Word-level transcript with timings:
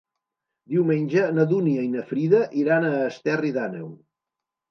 Diumenge 0.75 1.25
na 1.35 1.45
Dúnia 1.51 1.83
i 1.89 1.91
na 1.97 2.05
Frida 2.13 2.41
iran 2.63 2.87
a 2.87 2.93
Esterri 3.11 3.51
d'Àneu. 3.59 3.93